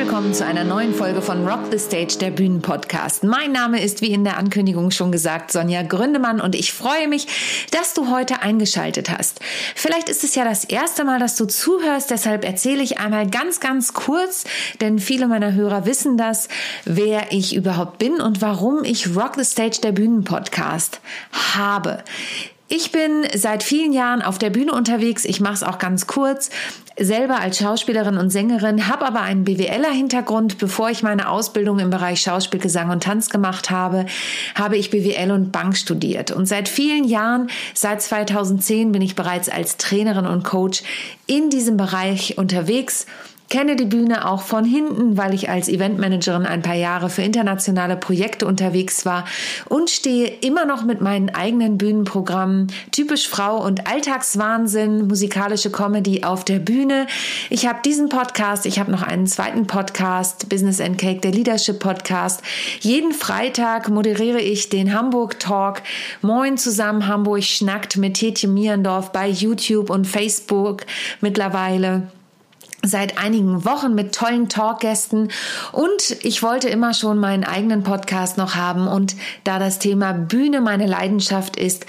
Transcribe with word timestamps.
Willkommen 0.00 0.32
zu 0.32 0.46
einer 0.46 0.64
neuen 0.64 0.94
Folge 0.94 1.20
von 1.20 1.46
Rock 1.46 1.66
the 1.70 1.78
Stage, 1.78 2.16
der 2.18 2.30
Bühnenpodcast. 2.30 3.22
Mein 3.22 3.52
Name 3.52 3.82
ist, 3.82 4.00
wie 4.00 4.12
in 4.12 4.24
der 4.24 4.38
Ankündigung 4.38 4.90
schon 4.92 5.12
gesagt, 5.12 5.52
Sonja 5.52 5.82
Gründemann 5.82 6.40
und 6.40 6.54
ich 6.54 6.72
freue 6.72 7.06
mich, 7.06 7.26
dass 7.70 7.92
du 7.92 8.10
heute 8.10 8.40
eingeschaltet 8.40 9.10
hast. 9.10 9.40
Vielleicht 9.74 10.08
ist 10.08 10.24
es 10.24 10.34
ja 10.34 10.44
das 10.44 10.64
erste 10.64 11.04
Mal, 11.04 11.18
dass 11.18 11.36
du 11.36 11.44
zuhörst, 11.44 12.10
deshalb 12.10 12.46
erzähle 12.46 12.82
ich 12.82 12.98
einmal 12.98 13.28
ganz, 13.28 13.60
ganz 13.60 13.92
kurz, 13.92 14.44
denn 14.80 14.98
viele 14.98 15.28
meiner 15.28 15.52
Hörer 15.52 15.84
wissen 15.84 16.16
das, 16.16 16.48
wer 16.86 17.30
ich 17.30 17.54
überhaupt 17.54 17.98
bin 17.98 18.22
und 18.22 18.40
warum 18.40 18.84
ich 18.84 19.14
Rock 19.14 19.34
the 19.36 19.44
Stage, 19.44 19.80
der 19.82 19.92
Bühnenpodcast 19.92 21.02
habe. 21.58 22.02
Ich 22.72 22.92
bin 22.92 23.26
seit 23.34 23.64
vielen 23.64 23.92
Jahren 23.92 24.22
auf 24.22 24.38
der 24.38 24.50
Bühne 24.50 24.72
unterwegs. 24.72 25.24
Ich 25.24 25.40
mache 25.40 25.54
es 25.54 25.62
auch 25.64 25.78
ganz 25.78 26.06
kurz. 26.06 26.50
Selber 26.96 27.40
als 27.40 27.58
Schauspielerin 27.58 28.16
und 28.16 28.30
Sängerin, 28.30 28.86
habe 28.86 29.06
aber 29.06 29.22
einen 29.22 29.42
BWLer-Hintergrund. 29.42 30.58
Bevor 30.58 30.88
ich 30.88 31.02
meine 31.02 31.30
Ausbildung 31.30 31.80
im 31.80 31.90
Bereich 31.90 32.20
Schauspiel, 32.20 32.60
Gesang 32.60 32.90
und 32.90 33.02
Tanz 33.02 33.28
gemacht 33.28 33.72
habe, 33.72 34.06
habe 34.54 34.76
ich 34.76 34.90
BWL 34.90 35.32
und 35.32 35.50
Bank 35.50 35.76
studiert. 35.76 36.30
Und 36.30 36.46
seit 36.46 36.68
vielen 36.68 37.02
Jahren, 37.02 37.50
seit 37.74 38.02
2010, 38.02 38.92
bin 38.92 39.02
ich 39.02 39.16
bereits 39.16 39.48
als 39.48 39.76
Trainerin 39.76 40.26
und 40.26 40.44
Coach 40.44 40.84
in 41.26 41.50
diesem 41.50 41.76
Bereich 41.76 42.38
unterwegs 42.38 43.06
kenne 43.50 43.74
die 43.74 43.84
Bühne 43.84 44.28
auch 44.28 44.42
von 44.42 44.64
hinten, 44.64 45.16
weil 45.16 45.34
ich 45.34 45.50
als 45.50 45.68
Eventmanagerin 45.68 46.46
ein 46.46 46.62
paar 46.62 46.76
Jahre 46.76 47.10
für 47.10 47.22
internationale 47.22 47.96
Projekte 47.96 48.46
unterwegs 48.46 49.04
war 49.04 49.24
und 49.68 49.90
stehe 49.90 50.28
immer 50.28 50.64
noch 50.64 50.84
mit 50.84 51.00
meinen 51.00 51.30
eigenen 51.30 51.76
Bühnenprogrammen 51.76 52.68
typisch 52.92 53.28
Frau 53.28 53.62
und 53.62 53.88
Alltagswahnsinn, 53.88 55.08
musikalische 55.08 55.70
Comedy 55.70 56.22
auf 56.22 56.44
der 56.44 56.60
Bühne. 56.60 57.08
Ich 57.50 57.66
habe 57.66 57.80
diesen 57.84 58.08
Podcast, 58.08 58.66
ich 58.66 58.78
habe 58.78 58.92
noch 58.92 59.02
einen 59.02 59.26
zweiten 59.26 59.66
Podcast, 59.66 60.48
Business 60.48 60.80
and 60.80 60.96
Cake, 60.96 61.20
der 61.20 61.32
Leadership 61.32 61.80
Podcast. 61.80 62.42
Jeden 62.78 63.12
Freitag 63.12 63.88
moderiere 63.88 64.40
ich 64.40 64.68
den 64.68 64.94
Hamburg 64.94 65.40
Talk. 65.40 65.82
Moin 66.22 66.56
zusammen 66.56 67.08
Hamburg 67.08 67.42
schnackt 67.42 67.96
mit 67.96 68.14
Tetje 68.14 68.48
Mierendorf 68.48 69.10
bei 69.10 69.28
YouTube 69.28 69.90
und 69.90 70.06
Facebook 70.06 70.86
mittlerweile 71.20 72.04
seit 72.82 73.18
einigen 73.18 73.64
Wochen 73.64 73.94
mit 73.94 74.14
tollen 74.14 74.48
Talkgästen. 74.48 75.30
Und 75.72 76.16
ich 76.22 76.42
wollte 76.42 76.68
immer 76.68 76.94
schon 76.94 77.18
meinen 77.18 77.44
eigenen 77.44 77.82
Podcast 77.82 78.38
noch 78.38 78.54
haben. 78.54 78.88
Und 78.88 79.16
da 79.44 79.58
das 79.58 79.78
Thema 79.78 80.12
Bühne 80.12 80.60
meine 80.60 80.86
Leidenschaft 80.86 81.56
ist, 81.56 81.86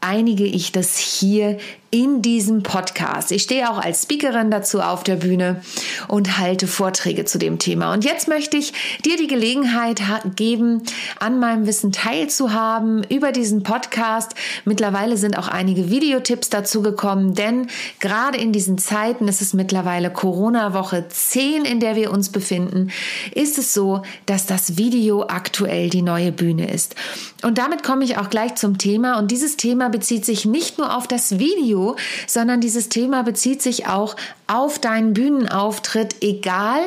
vereinige 0.00 0.44
ich 0.44 0.72
das 0.72 0.96
hier 0.96 1.58
in 1.90 2.20
diesem 2.20 2.62
Podcast. 2.62 3.32
Ich 3.32 3.44
stehe 3.44 3.70
auch 3.70 3.78
als 3.78 4.02
Speakerin 4.02 4.50
dazu 4.50 4.80
auf 4.80 5.04
der 5.04 5.16
Bühne 5.16 5.62
und 6.06 6.36
halte 6.36 6.66
Vorträge 6.66 7.24
zu 7.24 7.38
dem 7.38 7.58
Thema. 7.58 7.94
Und 7.94 8.04
jetzt 8.04 8.28
möchte 8.28 8.58
ich 8.58 8.74
dir 9.06 9.16
die 9.16 9.26
Gelegenheit 9.26 10.02
geben, 10.36 10.82
an 11.18 11.40
meinem 11.40 11.66
Wissen 11.66 11.90
teilzuhaben 11.90 13.04
über 13.04 13.32
diesen 13.32 13.62
Podcast. 13.62 14.34
Mittlerweile 14.66 15.16
sind 15.16 15.38
auch 15.38 15.48
einige 15.48 15.88
Videotipps 15.88 16.50
dazu 16.50 16.82
gekommen, 16.82 17.34
denn 17.34 17.68
gerade 18.00 18.36
in 18.36 18.52
diesen 18.52 18.76
Zeiten, 18.76 19.26
es 19.26 19.40
ist 19.40 19.54
mittlerweile 19.54 20.10
Corona-Woche 20.10 21.06
10, 21.08 21.64
in 21.64 21.80
der 21.80 21.96
wir 21.96 22.12
uns 22.12 22.28
befinden, 22.28 22.90
ist 23.34 23.56
es 23.56 23.72
so, 23.72 24.02
dass 24.26 24.44
das 24.44 24.76
Video 24.76 25.22
aktuell 25.26 25.88
die 25.88 26.02
neue 26.02 26.32
Bühne 26.32 26.70
ist. 26.70 26.96
Und 27.42 27.56
damit 27.56 27.82
komme 27.82 28.04
ich 28.04 28.18
auch 28.18 28.28
gleich 28.28 28.56
zum 28.56 28.76
Thema. 28.76 29.18
Und 29.18 29.30
dieses 29.30 29.56
Thema 29.56 29.87
bezieht 29.88 30.24
sich 30.24 30.44
nicht 30.44 30.78
nur 30.78 30.96
auf 30.96 31.06
das 31.06 31.38
Video, 31.38 31.96
sondern 32.26 32.60
dieses 32.60 32.88
Thema 32.88 33.22
bezieht 33.22 33.62
sich 33.62 33.86
auch 33.86 34.16
auf 34.46 34.78
deinen 34.78 35.12
Bühnenauftritt, 35.12 36.16
egal 36.22 36.80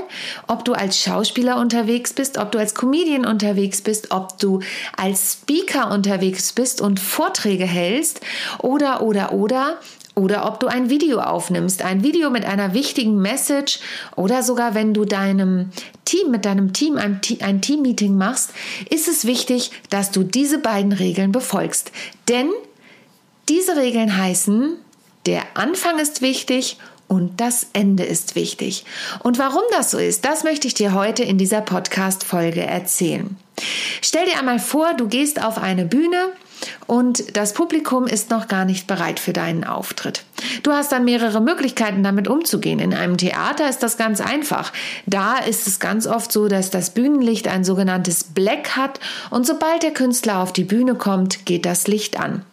ob 0.48 0.66
du 0.66 0.74
als 0.74 1.00
Schauspieler 1.00 1.58
unterwegs 1.58 2.14
bist, 2.14 2.38
ob 2.38 2.52
du 2.52 2.60
als 2.60 2.74
Comedian 2.74 3.26
unterwegs 3.26 3.82
bist, 3.82 4.12
ob 4.12 4.40
du 4.40 4.62
als 4.98 5.34
Speaker 5.34 5.92
unterwegs 5.92 6.54
bist 6.54 6.82
und 6.82 7.00
Vorträge 7.00 7.66
hältst 7.66 8.22
oder 8.60 9.02
oder 9.02 9.32
oder 9.34 9.78
oder 10.16 10.46
ob 10.46 10.60
du 10.60 10.68
ein 10.68 10.90
Video 10.90 11.20
aufnimmst, 11.20 11.84
ein 11.84 12.04
Video 12.04 12.30
mit 12.30 12.46
einer 12.46 12.74
wichtigen 12.74 13.22
Message 13.22 13.80
oder 14.16 14.44
sogar 14.44 14.76
wenn 14.76 14.94
du 14.94 15.06
deinem 15.06 15.70
Team, 16.04 16.32
mit 16.32 16.46
deinem 16.46 16.74
Team 16.74 16.98
ein, 16.98 17.22
ein 17.40 17.62
Team-Meeting 17.62 18.18
machst, 18.18 18.52
ist 18.90 19.08
es 19.08 19.26
wichtig, 19.26 19.72
dass 19.90 20.12
du 20.12 20.24
diese 20.24 20.60
beiden 20.60 20.92
Regeln 20.92 21.32
befolgst. 21.32 21.92
Denn 22.28 22.50
diese 23.50 23.75
Regeln 23.75 24.18
heißen, 24.18 24.78
der 25.25 25.44
Anfang 25.53 26.00
ist 26.00 26.22
wichtig 26.22 26.78
und 27.07 27.41
das 27.41 27.68
Ende 27.74 28.03
ist 28.03 28.35
wichtig. 28.35 28.85
Und 29.22 29.38
warum 29.38 29.63
das 29.72 29.91
so 29.91 29.97
ist, 29.97 30.24
das 30.24 30.44
möchte 30.44 30.68
ich 30.68 30.74
dir 30.74 30.94
heute 30.94 31.24
in 31.24 31.38
dieser 31.38 31.62
Podcast-Folge 31.62 32.62
erzählen. 32.62 33.35
Stell 34.02 34.25
dir 34.25 34.40
einmal 34.40 34.59
vor, 34.59 34.94
du 34.94 35.07
gehst 35.07 35.44
auf 35.44 35.57
eine 35.57 35.85
Bühne 35.85 36.31
und 36.91 37.38
das 37.38 37.53
Publikum 37.53 38.06
ist 38.06 38.31
noch 38.31 38.50
gar 38.50 38.66
nicht 38.66 38.85
bereit 38.85 39.22
für 39.22 39.31
deinen 39.31 39.63
Auftritt. 39.63 40.25
Du 40.62 40.74
hast 40.74 40.91
dann 40.91 41.06
mehrere 41.06 41.40
Möglichkeiten, 41.40 42.03
damit 42.03 42.28
umzugehen. 42.28 42.79
In 42.79 42.94
einem 42.94 43.16
Theater 43.16 43.69
ist 43.69 43.81
das 43.81 43.96
ganz 43.96 44.19
einfach. 44.19 44.74
Da 45.06 45.38
ist 45.38 45.68
es 45.68 45.79
ganz 45.79 46.06
oft 46.06 46.34
so, 46.34 46.50
dass 46.50 46.69
das 46.69 46.90
Bühnenlicht 46.90 47.47
ein 47.47 47.63
sogenanntes 47.63 48.25
Black 48.25 48.75
hat 48.75 49.00
und 49.29 49.47
sobald 49.47 49.84
der 49.84 49.94
Künstler 49.94 50.40
auf 50.40 50.52
die 50.52 50.66
Bühne 50.66 50.96
kommt, 50.96 51.46
geht 51.46 51.66
das 51.66 51.88
Licht 51.88 52.19
an. 52.19 52.44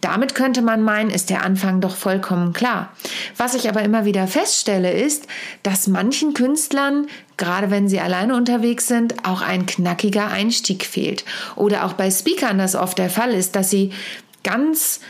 Damit 0.00 0.36
könnte 0.36 0.62
man 0.62 0.80
meinen, 0.80 1.10
ist 1.10 1.28
der 1.28 1.42
Anfang 1.42 1.80
doch 1.80 1.96
vollkommen 1.96 2.52
klar. 2.52 2.92
Was 3.36 3.56
ich 3.56 3.68
aber 3.68 3.82
immer 3.82 4.04
wieder 4.04 4.28
feststelle, 4.28 4.92
ist, 4.92 5.26
dass 5.64 5.88
manchen 5.88 6.34
Künstlern 6.34 7.08
gerade 7.38 7.70
wenn 7.70 7.88
sie 7.88 8.00
alleine 8.00 8.36
unterwegs 8.36 8.86
sind, 8.86 9.24
auch 9.24 9.40
ein 9.40 9.64
knackiger 9.64 10.28
Einstieg 10.28 10.84
fehlt. 10.84 11.24
Oder 11.56 11.86
auch 11.86 11.94
bei 11.94 12.10
Speakern 12.10 12.58
das 12.58 12.74
oft 12.74 12.98
der 12.98 13.08
Fall 13.08 13.32
ist, 13.32 13.56
dass 13.56 13.70
sie 13.70 13.87
ganz 14.44 15.00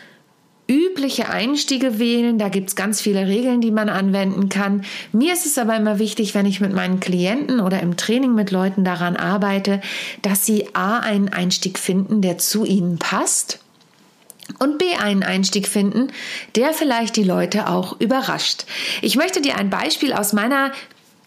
übliche 0.69 1.31
Einstiege 1.31 1.99
wählen. 1.99 2.39
Da 2.39 2.51
gibt 2.51 2.69
es 2.69 2.77
ganz 2.77 3.01
viele 3.01 3.27
Regeln, 3.27 3.61
die 3.61 3.71
man 3.71 3.89
anwenden 3.89 4.49
kann. 4.51 4.85
Mir 5.13 5.33
ist 5.33 5.47
es 5.47 5.57
aber 5.57 5.75
immer 5.77 5.99
wichtig, 5.99 6.35
wenn 6.35 6.47
ich 6.47 6.61
mit 6.61 6.75
meinen 6.75 7.01
Klienten 7.01 7.61
oder 7.61 7.81
im 7.81 7.97
Training 7.97 8.35
mit 8.35 8.51
Leuten 8.51 8.85
daran 8.85 9.17
arbeite, 9.17 9.81
dass 10.23 10.45
sie 10.45 10.75
A 10.75 10.99
einen 10.99 11.31
Einstieg 11.31 11.79
finden, 11.79 12.21
der 12.21 12.37
zu 12.37 12.67
ihnen 12.67 12.99
passt 12.99 13.61
und 14.59 14.79
B 14.79 14.85
einen 14.95 15.23
Einstieg 15.23 15.67
finden, 15.67 16.09
der 16.55 16.73
vielleicht 16.73 17.17
die 17.17 17.25
Leute 17.25 17.69
auch 17.69 17.99
überrascht. 17.99 18.67
Ich 19.01 19.17
möchte 19.17 19.41
dir 19.41 19.57
ein 19.57 19.71
Beispiel 19.71 20.13
aus 20.13 20.35
meiner 20.35 20.73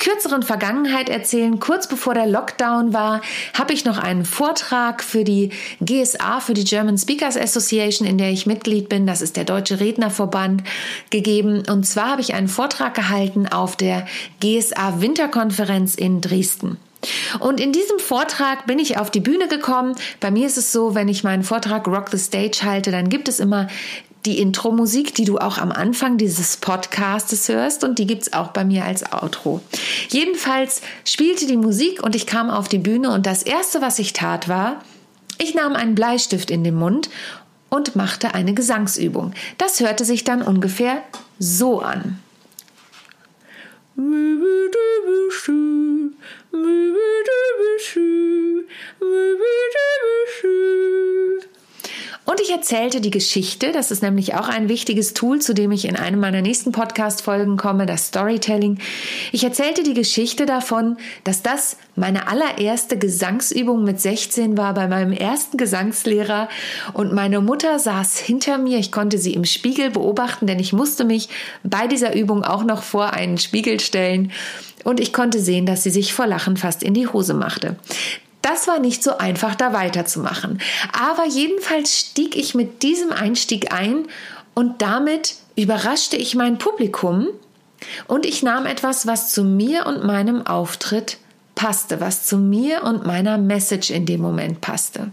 kürzeren 0.02 0.42
Vergangenheit 0.42 1.10
erzählen. 1.10 1.60
Kurz 1.60 1.88
bevor 1.88 2.16
der 2.16 2.26
Lockdown 2.26 2.92
war, 2.92 3.22
habe 3.54 3.72
ich 3.72 3.86
noch 3.86 4.00
einen 4.00 4.26
Vortrag 4.26 5.04
für 5.04 5.24
die 5.24 5.52
GSA, 5.80 6.40
für 6.40 6.56
die 6.56 6.64
German 6.64 6.98
Speakers 6.98 7.38
Association, 7.38 8.08
in 8.08 8.18
der 8.18 8.32
ich 8.32 8.48
Mitglied 8.48 8.90
bin. 8.90 9.06
Das 9.06 9.22
ist 9.22 9.38
der 9.38 9.46
Deutsche 9.46 9.80
Rednerverband 9.80 10.64
gegeben. 11.12 11.64
Und 11.70 11.86
zwar 11.86 12.10
habe 12.10 12.22
ich 12.22 12.34
einen 12.34 12.48
Vortrag 12.48 12.96
gehalten 12.96 13.48
auf 13.48 13.76
der 13.76 14.08
GSA 14.40 15.02
Winterkonferenz 15.02 15.94
in 15.94 16.20
Dresden. 16.20 16.78
Und 17.40 17.60
in 17.60 17.72
diesem 17.72 18.00
Vortrag 18.00 18.68
bin 18.68 18.80
ich 18.80 18.98
auf 18.98 19.10
die 19.10 19.20
Bühne 19.20 19.48
gekommen. 19.48 19.96
Bei 20.20 20.32
mir 20.32 20.48
ist 20.48 20.58
es 20.58 20.72
so, 20.72 20.96
wenn 20.96 21.08
ich 21.08 21.24
meinen 21.24 21.44
Vortrag 21.44 21.88
Rock 21.88 22.10
the 22.10 22.18
Stage 22.18 22.60
halte, 22.64 22.92
dann 22.92 23.10
gibt 23.10 23.28
es 23.28 23.40
immer 23.40 23.68
die 24.26 24.40
Intro-Musik, 24.40 25.16
die 25.16 25.26
du 25.26 25.40
auch 25.40 25.58
am 25.58 25.72
Anfang 25.72 26.18
dieses 26.18 26.58
Podcastes 26.58 27.50
hörst 27.50 27.84
und 27.84 27.98
die 27.98 28.06
gibt's 28.06 28.34
auch 28.34 28.50
bei 28.50 28.64
mir 28.64 28.86
als 28.86 29.12
Outro. 29.12 29.62
Jedenfalls 30.10 30.82
spielte 31.06 31.48
die 31.48 31.58
Musik 31.58 32.04
und 32.04 32.16
ich 32.16 32.28
kam 32.28 32.50
auf 32.52 32.68
die 32.68 32.78
Bühne 32.78 33.12
und 33.12 33.26
das 33.26 33.42
erste, 33.42 33.82
was 33.82 33.98
ich 33.98 34.14
tat, 34.14 34.48
war, 34.48 34.82
ich 35.40 35.56
nahm 35.56 35.74
einen 35.74 35.96
Bleistift 35.96 36.52
in 36.52 36.64
den 36.64 36.76
Mund 36.76 37.10
und 37.70 37.96
machte 37.96 38.36
eine 38.36 38.54
Gesangsübung. 38.54 39.34
Das 39.58 39.80
hörte 39.80 40.06
sich 40.06 40.24
dann 40.24 40.44
ungefähr 40.44 41.02
so 41.40 41.80
an. 41.80 42.20
Und 52.26 52.40
ich 52.40 52.52
erzählte 52.72 53.02
die 53.02 53.12
Geschichte, 53.12 53.74
das 53.74 53.92
ist 53.92 54.02
nämlich 54.02 54.34
auch 54.36 54.48
ein 54.48 54.70
wichtiges 54.70 55.14
Tool, 55.14 55.40
zu 55.40 55.54
dem 55.54 55.74
ich 55.74 55.84
in 55.84 55.98
einem 55.98 56.22
meiner 56.22 56.42
nächsten 56.42 56.72
Podcast-Folgen 56.72 57.58
komme, 57.58 57.86
das 57.86 58.08
Storytelling. 58.08 58.80
Ich 59.34 59.44
erzählte 59.44 59.84
die 59.84 59.94
Geschichte 59.94 60.46
davon, 60.46 60.96
dass 61.26 61.44
das 61.44 61.76
meine 61.98 62.30
allererste 62.30 62.98
Gesangsübung 62.98 63.84
mit 63.84 64.00
16 64.00 64.56
war 64.56 64.74
bei 64.74 64.88
meinem 64.88 65.12
ersten 65.12 65.58
Gesangslehrer 65.58 66.48
und 66.94 67.12
meine 67.12 67.42
Mutter 67.42 67.78
saß 67.78 68.18
hinter 68.20 68.58
mir. 68.58 68.78
Ich 68.78 68.94
konnte 68.94 69.18
sie 69.18 69.34
im 69.34 69.44
Spiegel 69.44 69.90
beobachten, 69.90 70.48
denn 70.48 70.60
ich 70.60 70.72
musste 70.72 71.04
mich 71.04 71.28
bei 71.66 71.88
dieser 71.88 72.16
Übung 72.16 72.46
auch 72.46 72.64
noch 72.64 72.84
vor 72.84 73.12
einen 73.12 73.38
Spiegel 73.38 73.82
stellen 73.82 74.32
und 74.86 75.02
ich 75.02 75.12
konnte 75.12 75.42
sehen, 75.42 75.66
dass 75.66 75.84
sie 75.84 75.90
sich 75.90 76.14
vor 76.14 76.26
Lachen 76.26 76.56
fast 76.56 76.84
in 76.84 76.94
die 76.94 77.08
Hose 77.08 77.34
machte. 77.34 77.76
Das 78.52 78.68
war 78.68 78.80
nicht 78.80 79.02
so 79.02 79.18
einfach, 79.18 79.56
da 79.56 79.72
weiterzumachen. 79.72 80.60
Aber 80.92 81.26
jedenfalls 81.26 81.98
stieg 81.98 82.36
ich 82.36 82.54
mit 82.54 82.84
diesem 82.84 83.14
Einstieg 83.14 83.74
ein 83.74 84.08
und 84.54 84.82
damit 84.82 85.36
überraschte 85.56 86.18
ich 86.18 86.36
mein 86.36 86.58
Publikum 86.58 87.30
und 88.10 88.26
ich 88.26 88.44
nahm 88.44 88.66
etwas, 88.66 89.08
was 89.08 89.32
zu 89.32 89.46
mir 89.46 89.86
und 89.86 90.04
meinem 90.04 90.46
Auftritt 90.46 91.18
passte, 91.56 92.02
was 92.02 92.26
zu 92.26 92.38
mir 92.38 92.84
und 92.84 93.06
meiner 93.06 93.38
Message 93.38 93.90
in 93.90 94.06
dem 94.06 94.20
Moment 94.20 94.60
passte. 94.60 95.12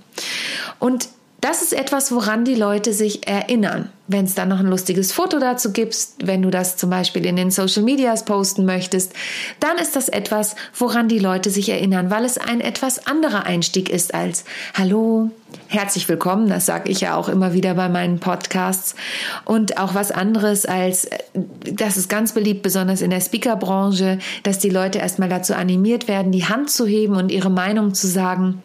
Und 0.80 1.08
das 1.40 1.62
ist 1.62 1.72
etwas, 1.72 2.10
woran 2.10 2.44
die 2.44 2.56
Leute 2.56 2.92
sich 2.92 3.28
erinnern. 3.28 3.90
Wenn 4.08 4.24
es 4.24 4.34
dann 4.34 4.48
noch 4.48 4.58
ein 4.58 4.66
lustiges 4.66 5.12
Foto 5.12 5.38
dazu 5.38 5.72
gibt, 5.72 5.96
wenn 6.20 6.42
du 6.42 6.50
das 6.50 6.76
zum 6.76 6.90
Beispiel 6.90 7.24
in 7.24 7.36
den 7.36 7.52
Social 7.52 7.84
Medias 7.84 8.24
posten 8.24 8.64
möchtest, 8.64 9.12
dann 9.60 9.76
ist 9.76 9.94
das 9.94 10.08
etwas, 10.08 10.56
woran 10.76 11.08
die 11.08 11.20
Leute 11.20 11.50
sich 11.50 11.68
erinnern, 11.68 12.10
weil 12.10 12.24
es 12.24 12.38
ein 12.38 12.60
etwas 12.60 13.06
anderer 13.06 13.44
Einstieg 13.46 13.88
ist 13.88 14.14
als 14.14 14.44
Hallo, 14.74 15.30
herzlich 15.68 16.08
willkommen, 16.08 16.48
das 16.48 16.66
sage 16.66 16.90
ich 16.90 17.02
ja 17.02 17.14
auch 17.14 17.28
immer 17.28 17.52
wieder 17.52 17.74
bei 17.74 17.88
meinen 17.88 18.18
Podcasts. 18.18 18.96
Und 19.44 19.78
auch 19.78 19.94
was 19.94 20.10
anderes 20.10 20.66
als, 20.66 21.08
das 21.34 21.96
ist 21.96 22.08
ganz 22.08 22.32
beliebt, 22.32 22.62
besonders 22.62 23.00
in 23.00 23.10
der 23.10 23.20
Speakerbranche, 23.20 24.18
dass 24.42 24.58
die 24.58 24.70
Leute 24.70 24.98
erstmal 24.98 25.28
dazu 25.28 25.54
animiert 25.54 26.08
werden, 26.08 26.32
die 26.32 26.46
Hand 26.46 26.70
zu 26.70 26.84
heben 26.84 27.14
und 27.14 27.30
ihre 27.30 27.50
Meinung 27.50 27.94
zu 27.94 28.08
sagen 28.08 28.62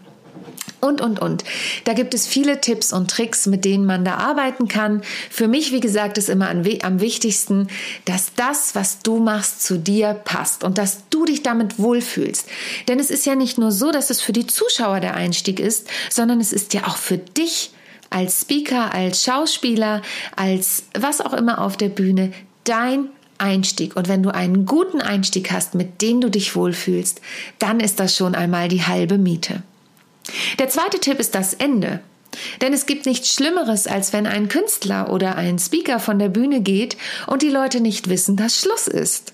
und, 0.84 1.02
und, 1.02 1.20
und. 1.20 1.44
Da 1.86 1.94
gibt 1.94 2.14
es 2.14 2.28
viele 2.28 2.62
Tipps 2.62 2.92
und 2.94 3.10
Tricks, 3.10 3.46
mit 3.46 3.66
denen 3.66 3.86
man 3.86 4.04
da 4.04 4.16
arbeiten 4.16 4.68
kann. 4.68 5.02
Für 5.30 5.48
mich, 5.48 5.72
wie 5.72 5.80
gesagt, 5.80 6.18
ist 6.18 6.30
immer 6.30 6.50
am 6.50 7.00
wichtigsten, 7.00 7.68
dass 8.06 8.34
das, 8.36 8.76
was 8.76 9.00
du 9.00 9.18
machst, 9.18 9.64
zu 9.64 9.80
dir 9.80 10.14
passt 10.14 10.64
und 10.64 10.78
dass 10.78 11.10
du 11.10 11.26
dich 11.26 11.42
damit 11.42 11.80
wohlfühlst. 11.80 12.48
Denn 12.88 13.00
es 13.00 13.10
ist 13.10 13.26
ja 13.26 13.36
nicht 13.36 13.58
nur 13.58 13.72
so, 13.72 13.92
dass 13.92 14.10
es 14.10 14.22
für 14.22 14.34
die 14.34 14.48
Zuschauer 14.48 15.00
der 15.00 15.16
Einstieg 15.16 15.60
ist, 15.60 15.88
sondern 16.10 16.42
es 16.42 16.52
ist 16.52 16.74
ja 16.74 16.86
auch 16.88 16.98
für 16.98 17.18
dich 17.18 17.72
als 18.10 18.42
Speaker, 18.42 18.94
als 18.94 19.24
Schauspieler, 19.24 20.02
als 20.36 20.84
was 20.94 21.22
auch 21.22 21.34
immer 21.34 21.62
auf 21.62 21.78
der 21.78 21.90
Bühne 21.90 22.32
dein 22.64 23.10
Einstieg. 23.38 23.96
Und 23.96 24.08
wenn 24.08 24.24
du 24.24 24.34
einen 24.34 24.66
guten 24.66 25.02
Einstieg 25.02 25.52
hast, 25.52 25.76
mit 25.76 26.02
dem 26.02 26.22
du 26.22 26.30
dich 26.30 26.56
wohlfühlst, 26.56 27.22
dann 27.60 27.80
ist 27.80 28.00
das 28.00 28.16
schon 28.16 28.36
einmal 28.36 28.68
die 28.68 28.84
halbe 28.84 29.18
Miete. 29.18 29.64
Der 30.60 30.70
zweite 30.70 31.00
Tipp 31.00 31.20
ist 31.20 31.36
das 31.36 31.54
Ende. 31.54 32.00
Denn 32.62 32.74
es 32.74 32.86
gibt 32.86 33.06
nichts 33.06 33.34
Schlimmeres, 33.34 33.88
als 33.88 34.14
wenn 34.14 34.26
ein 34.26 34.48
Künstler 34.48 35.12
oder 35.12 35.36
ein 35.36 35.60
Speaker 35.60 36.00
von 36.00 36.20
der 36.20 36.30
Bühne 36.30 36.62
geht 36.62 36.98
und 37.28 37.42
die 37.42 37.50
Leute 37.50 37.80
nicht 37.80 38.10
wissen, 38.10 38.36
dass 38.36 38.60
Schluss 38.60 38.88
ist. 38.88 39.34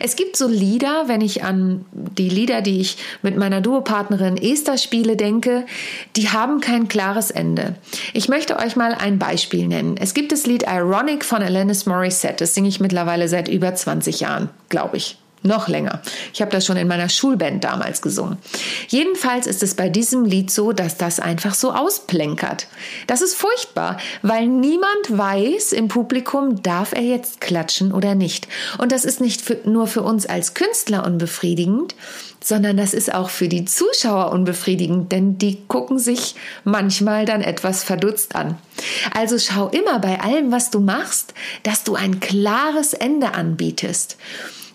Es 0.00 0.16
gibt 0.16 0.36
so 0.36 0.48
Lieder, 0.48 1.04
wenn 1.06 1.20
ich 1.20 1.44
an 1.44 1.84
die 1.92 2.28
Lieder, 2.28 2.62
die 2.62 2.80
ich 2.80 2.96
mit 3.22 3.36
meiner 3.36 3.60
Duopartnerin 3.60 4.36
Esther 4.36 4.78
spiele, 4.78 5.16
denke, 5.16 5.66
die 6.14 6.30
haben 6.30 6.60
kein 6.60 6.88
klares 6.88 7.30
Ende. 7.30 7.74
Ich 8.14 8.28
möchte 8.28 8.58
euch 8.58 8.76
mal 8.76 8.94
ein 8.94 9.18
Beispiel 9.18 9.66
nennen. 9.66 9.96
Es 9.98 10.14
gibt 10.14 10.32
das 10.32 10.46
Lied 10.46 10.64
Ironic 10.66 11.24
von 11.24 11.42
Alanis 11.42 11.84
Morissette. 11.84 12.36
Das 12.38 12.54
singe 12.54 12.68
ich 12.68 12.80
mittlerweile 12.80 13.28
seit 13.28 13.48
über 13.48 13.74
20 13.74 14.20
Jahren, 14.20 14.48
glaube 14.68 14.96
ich. 14.96 15.18
Noch 15.46 15.68
länger. 15.68 16.02
Ich 16.34 16.40
habe 16.40 16.50
das 16.50 16.66
schon 16.66 16.76
in 16.76 16.88
meiner 16.88 17.08
Schulband 17.08 17.62
damals 17.62 18.02
gesungen. 18.02 18.38
Jedenfalls 18.88 19.46
ist 19.46 19.62
es 19.62 19.74
bei 19.74 19.88
diesem 19.88 20.24
Lied 20.24 20.50
so, 20.50 20.72
dass 20.72 20.96
das 20.96 21.20
einfach 21.20 21.54
so 21.54 21.72
ausplänkert. 21.72 22.66
Das 23.06 23.22
ist 23.22 23.36
furchtbar, 23.36 23.98
weil 24.22 24.48
niemand 24.48 25.06
weiß 25.08 25.72
im 25.72 25.86
Publikum, 25.86 26.62
darf 26.64 26.92
er 26.92 27.02
jetzt 27.02 27.40
klatschen 27.40 27.92
oder 27.92 28.16
nicht. 28.16 28.48
Und 28.78 28.90
das 28.90 29.04
ist 29.04 29.20
nicht 29.20 29.40
für, 29.40 29.58
nur 29.64 29.86
für 29.86 30.02
uns 30.02 30.26
als 30.26 30.54
Künstler 30.54 31.06
unbefriedigend, 31.06 31.94
sondern 32.42 32.76
das 32.76 32.92
ist 32.92 33.14
auch 33.14 33.30
für 33.30 33.48
die 33.48 33.64
Zuschauer 33.64 34.32
unbefriedigend, 34.32 35.12
denn 35.12 35.38
die 35.38 35.64
gucken 35.66 35.98
sich 35.98 36.34
manchmal 36.64 37.24
dann 37.24 37.40
etwas 37.40 37.84
verdutzt 37.84 38.34
an. 38.34 38.58
Also 39.14 39.38
schau 39.38 39.68
immer 39.68 39.98
bei 39.98 40.20
allem, 40.20 40.52
was 40.52 40.70
du 40.70 40.80
machst, 40.80 41.34
dass 41.62 41.84
du 41.84 41.94
ein 41.94 42.20
klares 42.20 42.94
Ende 42.94 43.34
anbietest. 43.34 44.16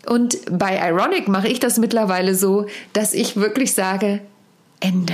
Und 0.05 0.37
bei 0.49 0.79
Ironic 0.89 1.27
mache 1.27 1.47
ich 1.47 1.59
das 1.59 1.77
mittlerweile 1.77 2.35
so, 2.35 2.65
dass 2.93 3.13
ich 3.13 3.35
wirklich 3.35 3.73
sage, 3.73 4.21
Ende. 4.79 5.13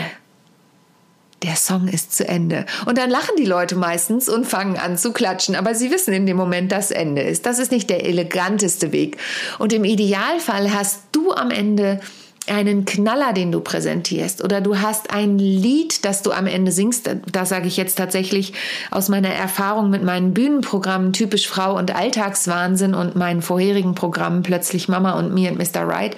Der 1.44 1.56
Song 1.56 1.88
ist 1.88 2.16
zu 2.16 2.28
Ende. 2.28 2.66
Und 2.88 2.98
dann 2.98 3.12
lachen 3.12 3.36
die 3.38 3.46
Leute 3.46 3.76
meistens 3.76 4.28
und 4.28 4.48
fangen 4.48 4.78
an 4.78 4.98
zu 4.98 5.14
klatschen. 5.14 5.56
Aber 5.56 5.76
sie 5.76 5.92
wissen 5.92 6.14
in 6.14 6.26
dem 6.26 6.36
Moment, 6.36 6.72
dass 6.72 6.90
Ende 6.90 7.22
ist. 7.22 7.46
Das 7.46 7.60
ist 7.60 7.72
nicht 7.72 7.92
der 7.92 8.06
eleganteste 8.06 8.92
Weg. 8.92 9.18
Und 9.60 9.72
im 9.72 9.84
Idealfall 9.84 10.74
hast 10.74 11.04
du 11.12 11.32
am 11.34 11.52
Ende 11.52 12.00
einen 12.50 12.86
Knaller, 12.86 13.34
den 13.34 13.52
du 13.52 13.60
präsentierst 13.60 14.44
oder 14.44 14.62
du 14.62 14.80
hast 14.80 15.12
ein 15.12 15.38
Lied, 15.38 16.06
das 16.06 16.22
du 16.22 16.32
am 16.32 16.48
Ende 16.48 16.72
singst. 16.72 17.10
Da 17.32 17.46
sage 17.46 17.68
ich 17.68 17.78
jetzt 17.78 17.98
tatsächlich 17.98 18.54
aus 18.92 19.10
meiner 19.10 19.30
Erfahrung 19.30 19.90
mit 19.90 20.04
meinen 20.04 20.34
Bühnenprogrammen 20.34 21.14
typisch 21.14 21.48
Frau 21.48 21.78
und 21.78 21.96
Alltagswahnsinn 21.96 22.94
und 22.94 23.16
meinen 23.16 23.42
vorherigen 23.42 23.96
Programmen 23.96 24.44
plötzlich 24.44 24.88
Mama 24.88 25.18
und 25.18 25.34
Me 25.34 25.50
und 25.50 25.58
Mr. 25.58 25.88
Right. 25.88 26.16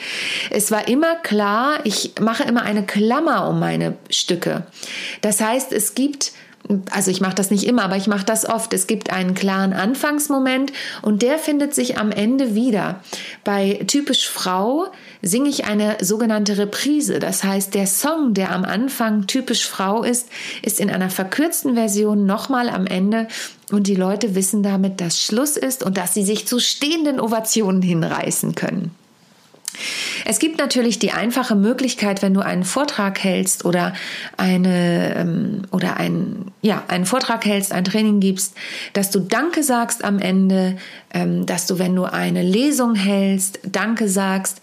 Es 0.49 0.71
war 0.71 0.87
immer 0.87 1.15
klar, 1.15 1.79
ich 1.83 2.13
mache 2.19 2.43
immer 2.43 2.63
eine 2.63 2.85
Klammer 2.85 3.47
um 3.49 3.59
meine 3.59 3.95
Stücke. 4.09 4.63
Das 5.21 5.41
heißt, 5.41 5.73
es 5.73 5.95
gibt 5.95 6.31
also 6.91 7.09
ich 7.09 7.19
mache 7.19 7.33
das 7.33 7.49
nicht 7.49 7.63
immer, 7.63 7.83
aber 7.83 7.97
ich 7.97 8.05
mache 8.05 8.25
das 8.25 8.47
oft. 8.47 8.73
Es 8.73 8.85
gibt 8.85 9.11
einen 9.11 9.33
klaren 9.33 9.73
Anfangsmoment 9.73 10.71
und 11.01 11.23
der 11.23 11.39
findet 11.39 11.73
sich 11.73 11.97
am 11.97 12.11
Ende 12.11 12.53
wieder. 12.53 13.01
Bei 13.43 13.83
typisch 13.87 14.29
Frau 14.29 14.85
singe 15.23 15.49
ich 15.49 15.65
eine 15.65 15.97
sogenannte 16.01 16.59
Reprise. 16.59 17.17
Das 17.17 17.43
heißt, 17.43 17.73
der 17.73 17.87
Song, 17.87 18.35
der 18.35 18.51
am 18.51 18.65
Anfang 18.65 19.25
typisch 19.25 19.67
Frau 19.67 20.03
ist, 20.03 20.29
ist 20.61 20.79
in 20.79 20.91
einer 20.91 21.09
verkürzten 21.09 21.73
Version 21.73 22.27
nochmal 22.27 22.69
am 22.69 22.85
Ende 22.85 23.27
und 23.71 23.87
die 23.87 23.95
Leute 23.95 24.35
wissen 24.35 24.61
damit, 24.61 25.01
dass 25.01 25.19
Schluss 25.19 25.57
ist 25.57 25.83
und 25.83 25.97
dass 25.97 26.13
sie 26.13 26.23
sich 26.23 26.47
zu 26.47 26.59
stehenden 26.59 27.19
Ovationen 27.19 27.81
hinreißen 27.81 28.53
können. 28.53 28.91
Es 30.29 30.37
gibt 30.37 30.59
natürlich 30.59 30.99
die 30.99 31.11
einfache 31.11 31.55
Möglichkeit, 31.55 32.21
wenn 32.21 32.35
du 32.35 32.41
einen 32.41 32.63
Vortrag 32.63 33.17
hältst 33.23 33.65
oder 33.65 33.95
eine 34.37 35.15
ähm, 35.15 35.63
oder 35.71 35.97
ein, 35.97 36.51
ja, 36.61 36.83
einen 36.87 37.07
Vortrag 37.07 37.45
hältst, 37.45 37.71
ein 37.71 37.83
Training 37.83 38.19
gibst, 38.19 38.53
dass 38.93 39.09
du 39.09 39.21
Danke 39.21 39.63
sagst 39.63 40.03
am 40.03 40.19
Ende, 40.19 40.77
ähm, 41.15 41.47
dass 41.47 41.65
du, 41.65 41.79
wenn 41.79 41.95
du 41.95 42.03
eine 42.03 42.43
Lesung 42.43 42.93
hältst, 42.93 43.59
Danke 43.63 44.07
sagst. 44.07 44.61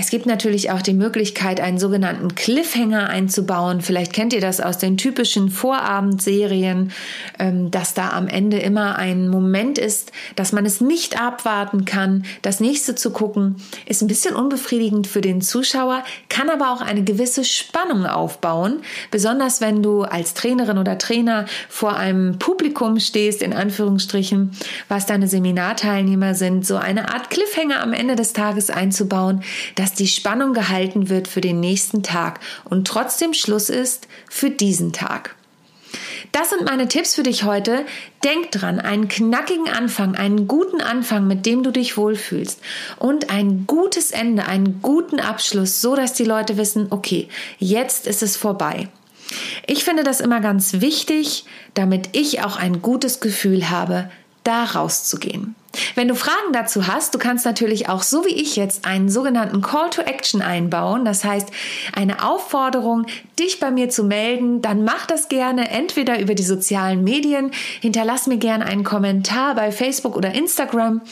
Es 0.00 0.10
gibt 0.10 0.26
natürlich 0.26 0.70
auch 0.70 0.80
die 0.80 0.94
Möglichkeit, 0.94 1.60
einen 1.60 1.80
sogenannten 1.80 2.36
Cliffhanger 2.36 3.10
einzubauen. 3.10 3.80
Vielleicht 3.80 4.12
kennt 4.12 4.32
ihr 4.32 4.40
das 4.40 4.60
aus 4.60 4.78
den 4.78 4.96
typischen 4.96 5.48
Vorabendserien, 5.48 6.92
ähm, 7.40 7.72
dass 7.72 7.94
da 7.94 8.10
am 8.10 8.28
Ende 8.28 8.60
immer 8.60 8.96
ein 8.96 9.28
Moment 9.28 9.76
ist, 9.76 10.12
dass 10.36 10.52
man 10.52 10.64
es 10.66 10.80
nicht 10.80 11.20
abwarten 11.20 11.84
kann. 11.84 12.24
Das 12.42 12.60
nächste 12.60 12.94
zu 12.94 13.10
gucken 13.10 13.56
ist 13.86 14.00
ein 14.00 14.06
bisschen 14.06 14.36
unbefriedigend 14.36 15.08
für 15.08 15.20
den 15.20 15.40
Zuschauer, 15.40 16.04
kann 16.28 16.48
aber 16.48 16.70
auch 16.70 16.80
eine 16.80 17.02
gewisse 17.02 17.42
Spannung 17.42 18.06
aufbauen. 18.06 18.82
Besonders 19.10 19.60
wenn 19.60 19.82
du 19.82 20.02
als 20.02 20.32
Trainerin 20.32 20.78
oder 20.78 20.96
Trainer 20.98 21.46
vor 21.68 21.96
einem 21.96 22.38
Publikum 22.38 23.00
stehst, 23.00 23.42
in 23.42 23.52
Anführungsstrichen, 23.52 24.52
was 24.86 25.06
deine 25.06 25.26
Seminarteilnehmer 25.26 26.36
sind, 26.36 26.64
so 26.64 26.76
eine 26.76 27.12
Art 27.12 27.30
Cliffhanger 27.30 27.82
am 27.82 27.92
Ende 27.92 28.14
des 28.14 28.32
Tages 28.32 28.70
einzubauen, 28.70 29.42
dass 29.74 29.87
dass 29.88 29.94
die 29.94 30.06
Spannung 30.06 30.52
gehalten 30.52 31.08
wird 31.08 31.28
für 31.28 31.40
den 31.40 31.60
nächsten 31.60 32.02
Tag 32.02 32.40
und 32.68 32.86
trotzdem 32.86 33.32
Schluss 33.32 33.70
ist 33.70 34.06
für 34.28 34.50
diesen 34.50 34.92
Tag. 34.92 35.34
Das 36.30 36.50
sind 36.50 36.66
meine 36.66 36.88
Tipps 36.88 37.14
für 37.14 37.22
dich 37.22 37.44
heute. 37.44 37.86
Denk 38.22 38.50
dran, 38.50 38.80
einen 38.80 39.08
knackigen 39.08 39.70
Anfang, 39.70 40.14
einen 40.14 40.46
guten 40.46 40.82
Anfang, 40.82 41.26
mit 41.26 41.46
dem 41.46 41.62
du 41.62 41.70
dich 41.70 41.96
wohlfühlst 41.96 42.60
und 42.98 43.30
ein 43.30 43.66
gutes 43.66 44.10
Ende, 44.10 44.44
einen 44.44 44.82
guten 44.82 45.20
Abschluss, 45.20 45.80
so 45.80 45.96
dass 45.96 46.12
die 46.12 46.24
Leute 46.24 46.58
wissen, 46.58 46.88
okay, 46.90 47.28
jetzt 47.58 48.06
ist 48.06 48.22
es 48.22 48.36
vorbei. 48.36 48.88
Ich 49.66 49.84
finde 49.84 50.04
das 50.04 50.20
immer 50.20 50.40
ganz 50.40 50.82
wichtig, 50.82 51.46
damit 51.72 52.10
ich 52.12 52.42
auch 52.44 52.56
ein 52.56 52.82
gutes 52.82 53.20
Gefühl 53.20 53.70
habe, 53.70 54.10
da 54.44 54.64
rauszugehen. 54.64 55.54
Wenn 55.94 56.08
du 56.08 56.14
Fragen 56.14 56.52
dazu 56.52 56.86
hast, 56.86 57.14
du 57.14 57.18
kannst 57.18 57.44
natürlich 57.44 57.88
auch 57.88 58.02
so 58.02 58.24
wie 58.24 58.34
ich 58.34 58.56
jetzt 58.56 58.86
einen 58.86 59.08
sogenannten 59.08 59.60
Call 59.60 59.90
to 59.90 60.02
Action 60.02 60.42
einbauen. 60.42 61.04
Das 61.04 61.24
heißt, 61.24 61.48
eine 61.94 62.24
Aufforderung, 62.24 63.06
dich 63.38 63.60
bei 63.60 63.70
mir 63.70 63.88
zu 63.88 64.04
melden. 64.04 64.62
Dann 64.62 64.84
mach 64.84 65.06
das 65.06 65.28
gerne 65.28 65.70
entweder 65.70 66.20
über 66.20 66.34
die 66.34 66.42
sozialen 66.42 67.04
Medien. 67.04 67.52
Hinterlass 67.80 68.26
mir 68.26 68.38
gerne 68.38 68.66
einen 68.66 68.84
Kommentar 68.84 69.54
bei 69.54 69.70
Facebook 69.70 70.16
oder 70.16 70.34
Instagram. 70.34 71.02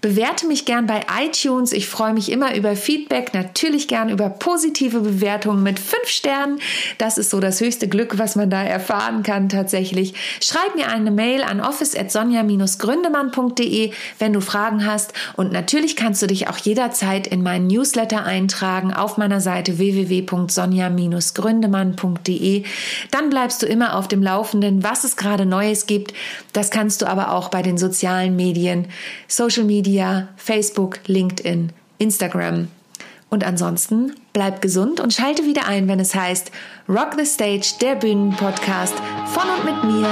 Bewerte 0.00 0.46
mich 0.46 0.64
gern 0.64 0.86
bei 0.86 1.02
iTunes. 1.22 1.72
Ich 1.72 1.88
freue 1.88 2.14
mich 2.14 2.30
immer 2.30 2.54
über 2.54 2.76
Feedback. 2.76 3.34
Natürlich 3.34 3.88
gern 3.88 4.08
über 4.08 4.30
positive 4.30 5.00
Bewertungen 5.00 5.62
mit 5.62 5.78
fünf 5.78 6.08
Sternen. 6.08 6.60
Das 6.98 7.18
ist 7.18 7.30
so 7.30 7.40
das 7.40 7.60
höchste 7.60 7.88
Glück, 7.88 8.18
was 8.18 8.36
man 8.36 8.50
da 8.50 8.62
erfahren 8.62 9.22
kann 9.22 9.48
tatsächlich. 9.48 10.14
Schreib 10.40 10.74
mir 10.74 10.88
eine 10.88 11.10
Mail 11.10 11.42
an 11.42 11.60
office@sonja-gründemann.de 11.60 13.92
wenn 14.18 14.32
du 14.32 14.40
Fragen 14.40 14.86
hast. 14.86 15.12
Und 15.36 15.52
natürlich 15.52 15.94
kannst 15.96 16.22
du 16.22 16.26
dich 16.26 16.48
auch 16.48 16.56
jederzeit 16.58 17.26
in 17.26 17.42
meinen 17.42 17.66
Newsletter 17.66 18.24
eintragen 18.24 18.92
auf 18.92 19.16
meiner 19.16 19.40
Seite 19.40 19.78
www.sonja-gründemann.de. 19.78 22.64
Dann 23.10 23.30
bleibst 23.30 23.62
du 23.62 23.66
immer 23.66 23.96
auf 23.96 24.06
dem 24.08 24.22
Laufenden, 24.22 24.82
was 24.82 25.04
es 25.04 25.16
gerade 25.16 25.46
Neues 25.46 25.86
gibt. 25.86 26.12
Das 26.52 26.70
kannst 26.70 27.00
du 27.02 27.06
aber 27.06 27.32
auch 27.32 27.48
bei 27.48 27.62
den 27.62 27.78
sozialen 27.78 28.36
Medien, 28.36 28.86
Social 29.28 29.64
Media, 29.64 30.28
Facebook, 30.36 31.00
LinkedIn, 31.06 31.72
Instagram. 31.98 32.68
Und 33.30 33.44
ansonsten 33.44 34.12
bleib 34.32 34.60
gesund 34.60 34.98
und 34.98 35.14
schalte 35.14 35.44
wieder 35.44 35.66
ein, 35.66 35.86
wenn 35.86 36.00
es 36.00 36.14
heißt 36.14 36.50
Rock 36.88 37.14
the 37.16 37.24
Stage, 37.24 37.74
der 37.80 37.94
Bühnenpodcast 37.94 38.94
von 39.26 39.44
und 39.56 39.64
mit 39.64 39.84
mir, 39.84 40.08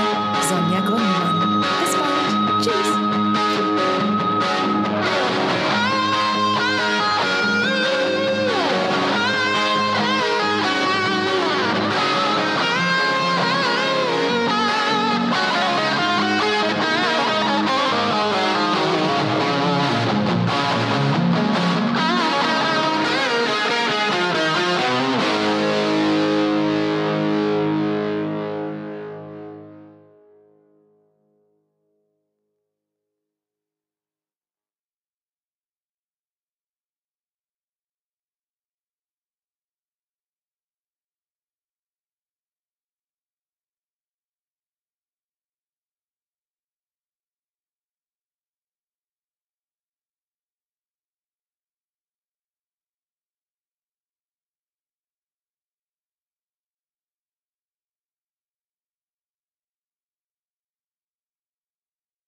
Sonja 0.48 0.80
Gründemann. 0.80 1.64
Bis 1.82 1.96
bald. 1.96 2.62
Tschüss. 2.62 2.97